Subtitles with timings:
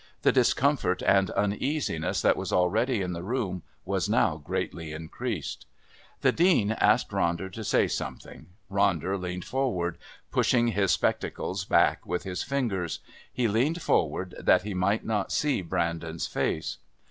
[0.23, 5.67] The discomfort and uneasiness that was already in the room was now greatly increased.
[6.21, 8.47] The Dean asked Ronder to say something.
[8.71, 9.99] Ronder leaned forward,
[10.31, 12.97] pushing his spectacles back with his fingers.
[13.31, 16.79] He leaned forward that he might not see Brandon's face.